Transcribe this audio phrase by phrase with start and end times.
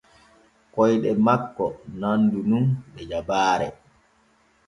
[0.73, 1.65] Koyɗe makko
[1.99, 3.67] nandu nun ɗe jabaare.